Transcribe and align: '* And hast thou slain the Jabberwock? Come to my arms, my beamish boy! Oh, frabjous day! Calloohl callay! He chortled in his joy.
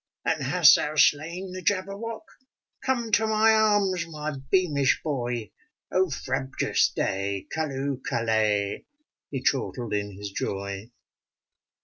'* 0.17 0.25
And 0.25 0.41
hast 0.41 0.77
thou 0.77 0.95
slain 0.95 1.51
the 1.51 1.61
Jabberwock? 1.61 2.25
Come 2.83 3.11
to 3.11 3.27
my 3.27 3.51
arms, 3.53 4.07
my 4.07 4.33
beamish 4.49 4.99
boy! 5.03 5.51
Oh, 5.91 6.09
frabjous 6.09 6.89
day! 6.91 7.45
Calloohl 7.51 7.97
callay! 8.09 8.85
He 9.29 9.43
chortled 9.43 9.93
in 9.93 10.15
his 10.17 10.31
joy. 10.31 10.89